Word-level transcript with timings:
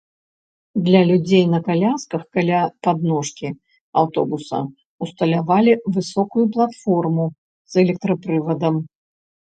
Для 0.85 1.01
людзей 1.09 1.43
на 1.53 1.57
калясках 1.67 2.23
каля 2.37 2.61
падножкі 2.87 3.47
аўтобуса 4.03 4.59
ўсталявалі 5.05 5.73
высоўную 5.99 6.47
платформу 6.57 7.25
з 7.75 7.85
электрапрывадам. 7.85 8.75